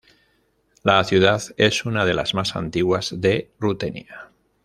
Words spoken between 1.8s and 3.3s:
una de las más antiguas